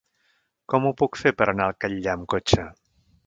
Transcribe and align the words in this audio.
Com 0.73 0.87
ho 0.87 0.91
puc 1.01 1.19
fer 1.25 1.33
per 1.41 1.47
anar 1.53 1.67
al 1.71 1.77
Catllar 1.85 2.17
amb 2.17 2.27
cotxe? 2.35 2.69